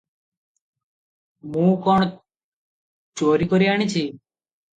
ମୁଁ 1.55 1.67
କଣ 1.89 2.07
ଚୋରିକରି 3.23 3.71
ଆଣିଛି? 3.77 4.05